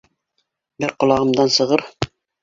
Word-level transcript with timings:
Бер 0.83 0.93
ҡолағымдан 1.03 1.51
сығыр. 1.57 1.85